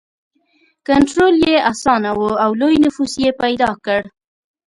کنټرول 0.87 1.35
یې 1.49 1.55
اسانه 1.71 2.11
و 2.13 2.21
او 2.43 2.51
لوی 2.61 2.77
نفوس 2.85 3.11
یې 3.23 3.31
پیدا 3.41 3.69
کړ. 3.85 4.01